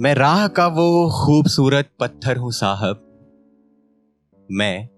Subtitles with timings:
[0.00, 3.00] मैं राह का वो खूबसूरत पत्थर हूँ साहब।
[4.50, 4.88] मैं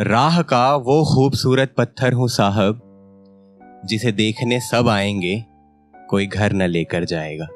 [0.00, 2.80] राह का वो खूबसूरत पत्थर हूँ साहब,
[3.84, 5.44] जिसे देखने सब आएँगे,
[6.08, 7.46] कोई घर न लेकर जाएगा।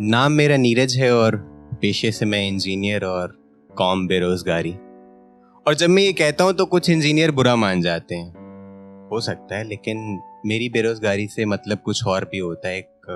[0.00, 1.36] नाम मेरा नीरज है और
[1.80, 3.38] पेशे से मैं इंजीनियर और
[3.76, 4.72] कॉम बेरोजगारी।
[5.66, 8.32] और जब मैं ये कहता हूँ तो कुछ इंजीनियर बुरा मान जाते हैं।
[9.10, 13.06] हो सकता है, लेकिन मेरी बेरोजगारी से मतलब कुछ और भी होता है, एक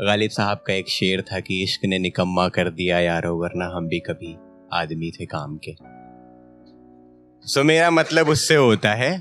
[0.00, 3.88] गालिब साहब का एक शेर था कि इश्क ने निकम्मा कर दिया यारो, वरना हम
[3.88, 4.36] भी कभी
[4.72, 5.74] आदमी थे काम के।
[7.44, 9.12] सो मेरा मतलब उससे होता है।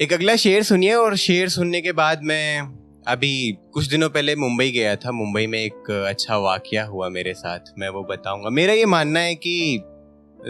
[0.00, 2.60] एक अगला शेर सुनिए, और शेर सुनने के बाद मैं
[3.06, 7.72] अभी कुछ दिनों पहले मुंबई गया था। मुंबई में एक अच्छा वाक्य हुआ मेरे साथ,
[7.78, 9.82] मैं वो बताऊँगा। मेरा ये मानना है कि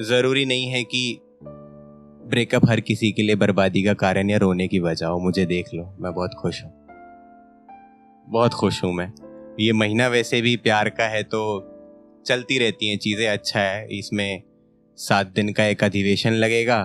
[0.01, 1.19] ज़रूरी नहीं है कि
[2.25, 5.69] ब्रेकअप हर किसी के लिए बर्बादी का कारण या रोने की वजह हो, मुझे देख
[5.75, 6.73] लो, मैं बहुत खुश हूँ।
[8.27, 9.13] बहुत खुश हूँ मैं।
[9.61, 11.43] ये महीना वैसे भी प्यार का है तो
[12.27, 14.43] चलती रहती हैं चीज़ें अच्छा है। इसमें
[14.99, 16.79] सात दिन का एक अधिवेशन लगेगा,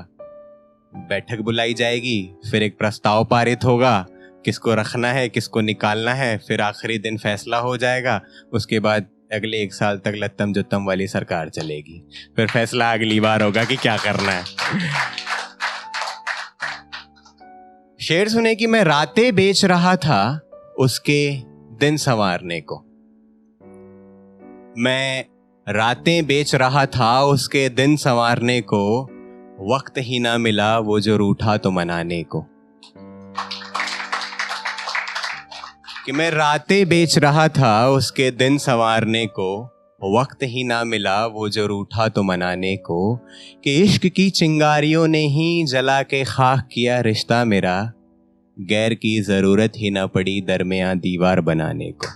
[0.94, 4.06] बैठक बुलाई जाएगी, फिर एक प्रस्ताव पारित होगा,
[4.46, 8.22] किसको रखना है, किसको निकालना है, फिर आखिरी दिन फैसला हो जाएगा,
[8.54, 12.02] उसके बाद अगले एक साल तक लत्तम जुत्तम वाली सरकार चलेगी।
[12.36, 14.44] फिर फैसला अगली बार होगा कि क्या करना है।
[18.02, 21.44] शेर सुने कि मैं रातें बेच रहा था उसके
[21.80, 22.76] दिन संवारने को।
[24.82, 25.26] मैं
[25.70, 29.04] रातें बेच रहा था उसके दिन संवारने को,
[29.76, 32.46] वक्त ही ना मिला वो जो रूठा तो मनाने को।
[36.06, 41.48] कि मैं रातें बेच रहा था उसके दिन संवारने को वक्त ही ना मिला वो
[41.50, 43.16] जो रूठा तो मनाने को
[43.64, 47.94] कि इश्क की चिंगारियों ने ही जला के खाक किया रिश्ता मेरा।
[48.58, 52.08] गैर की ज़रूरत ही ना पड़ी दरमिया दीवार बनाने को।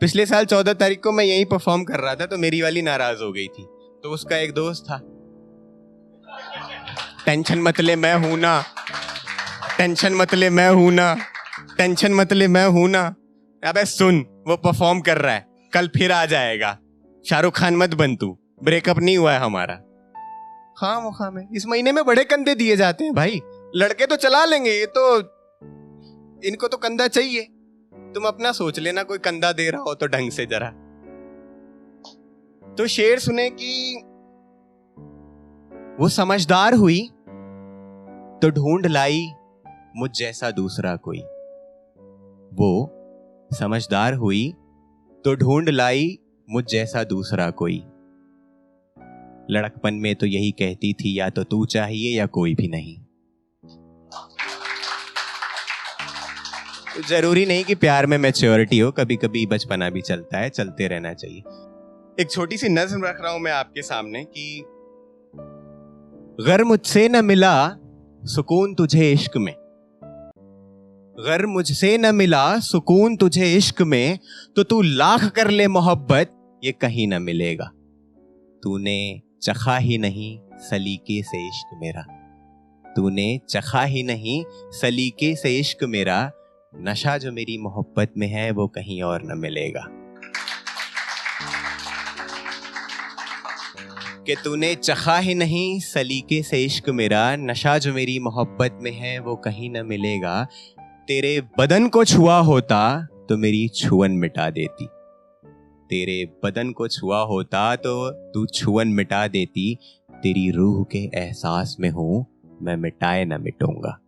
[0.00, 3.22] पिछले साल चौदह तारीख को मैं यही परफॉर्म कर रहा था तो मेरी वाली नाराज़
[3.22, 3.62] हो गई थी।
[4.02, 5.00] तो उसका एक दोस्त था।
[7.26, 8.60] टेंशन मतले मैं हूँ ना।
[9.78, 11.16] टेंशन मतले मैं हूँ ना।
[11.78, 13.02] टेंशन मत ले मैं हूँ ना।
[13.62, 14.18] अबे सुन
[14.48, 16.78] वो परफॉर्म कर रहा है। कल फिर आ जाएगा।
[17.24, 19.74] शाहरुख खान मत बन तू। ब्रेकअप नहीं हुआ है हमारा।
[20.78, 23.40] खाम वो खाम है। इस महीने में बड़े कंधे दिए जाते हैं। भाई।
[23.76, 25.16] लड़के तो चला लेंगे ये तो
[26.48, 27.42] इनको तो कंधा चाहिए।
[28.14, 30.70] तुम अपना सोच लेना कोई कंधा दे रहा हो तो ढंग से जरा।
[32.62, 33.94] तो शेर सुने कि
[36.00, 37.00] वो समझदार हुई
[38.42, 39.26] तो ढूंढ लाई
[39.96, 41.22] मुझ जैसा दूसरा कोई।
[42.52, 42.70] वो
[43.50, 44.52] समझदार हुई
[45.24, 47.76] तो ढूंढ लाई मुझ जैसा दूसरा कोई।
[49.50, 52.96] लड़कपन में तो यही कहती थी, या तो तू चाहिए या कोई भी नहीं।
[57.08, 61.12] ज़रूरी नहीं कि प्यार में मैच्योरिटी हो कभी कभी बचपना भी चलता है, चलते रहना
[61.14, 61.42] चाहिए।
[62.20, 64.64] एक छोटी सी नज्म रख रहा हूँ मैं आपके सामने कि
[66.46, 67.68] गर मुझसे न मिला,
[68.22, 69.54] सुकून तुझे इश्क में।
[71.20, 74.18] गर मुझसे न मिला सुकून तुझे इश्क में
[74.56, 77.64] तो तू लाख कर ले मोहब्बत, ये कहीं न मिलेगा।
[78.62, 82.02] तूने चखा ही नहीं सलीके से इश्क मेरा।
[82.96, 86.32] तूने चखा ही नहीं सलीके से इश्क मेरा।
[86.76, 89.84] नशा जो मेरी मोहब्बत में है, वो कहीं और न मिलेगा।
[94.22, 99.18] कि तूने चखा ही नहीं सलीके से इश्क मेरा, नशा जो मेरी मोहब्बत में है,
[99.18, 100.46] वो कहीं न मिलेगा।
[101.08, 104.86] तेरे बदन को छुआ होता तो मेरी छुअन मिटा देती।
[105.90, 109.78] तेरे बदन को छुआ होता तो तू छुअन मिटा देती।
[110.12, 112.26] तेरी रूह के एहसास में हूँ,
[112.62, 114.00] मैं मिटाए ना मिटूँगा।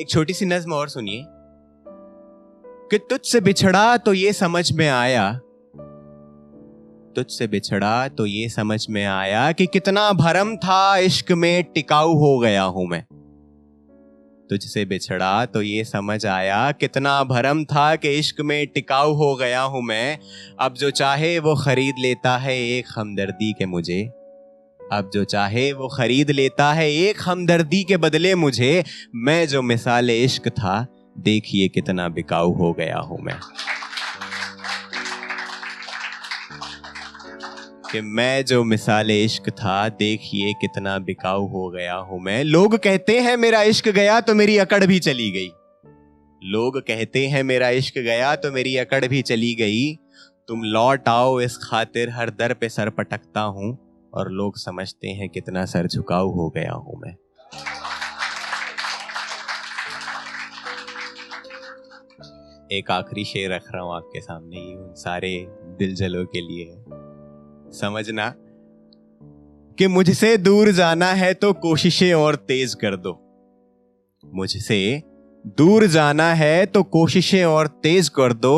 [0.00, 1.24] एक छोटी सी नज्म और सुनिए।
[2.90, 5.40] कि तुझसे बिछड़ा तो ये समझ में आया
[7.16, 12.38] तुझसे बिछड़ा तो ये समझ में आया कि कितना भरम था इश्क में टिकाऊ हो
[12.38, 13.02] गया हूँ मैं।
[14.50, 19.62] तुझसे बिछड़ा तो ये समझ आया कितना भरम था कि इश्क में टिकाऊ हो गया
[19.62, 20.18] हूँ मैं।
[20.60, 24.02] अब जो चाहे वो खरीद लेता है एक हमदर्दी के मुझे।
[24.92, 28.84] अब जो चाहे वो खरीद लेता है एक हमदर्दी के बदले मुझे।
[29.14, 30.86] मैं जो मिसाल इश्क था,
[31.18, 33.38] देखिए कितना बिकाऊ हो गया हूँ मैं।
[37.92, 43.20] कि मैं जो मिसाल इश्क था, देखिए कितना बिकाऊ हो गया हूँ मैं। लोग कहते
[43.20, 45.48] हैं, मेरा इश्क गया तो मेरी अकड़ भी चली गई।
[46.42, 49.94] लोग कहते हैं, मेरा इश्क गया तो मेरी अकड़ भी चली गई।
[50.48, 53.78] तुम लौट आओ, इस खातिर हर दर पे सर पटकता हूँ।
[54.14, 57.14] और लोग समझते हैं, कितना सर झुकाऊ हो गया हूँ मैं।
[62.72, 65.46] एक आखिरी शेर रख रहा हूँ आपके सामने ही उन सारे
[65.78, 66.64] दिल जलों के लिए।
[67.76, 68.32] समझना?
[69.78, 73.12] कि मुझसे दूर जाना है तो कोशिशें और तेज कर दो।
[74.24, 75.02] मुझसे
[75.58, 78.56] दूर जाना है तो कोशिशें और तेज कर दो।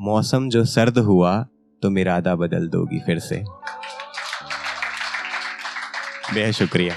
[0.00, 1.36] मौसम जो सर्द हुआ
[1.82, 3.42] तो इरादा बदल दोगी फिर से।
[6.34, 6.94] बेहद शुक्रिया।